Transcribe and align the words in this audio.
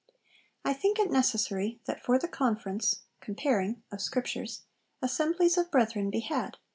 'I 0.65 0.73
think 0.73 0.97
it 0.97 1.11
necessary 1.11 1.79
that 1.85 2.03
for 2.03 2.17
the 2.17 2.27
conference 2.27 3.01
[comparing] 3.19 3.83
of 3.91 4.01
Scriptures, 4.01 4.63
assemblies 4.99 5.59
of 5.59 5.69
brethren 5.69 6.09
be 6.09 6.21
had. 6.21 6.57